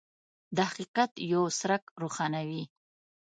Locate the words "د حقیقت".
0.55-1.11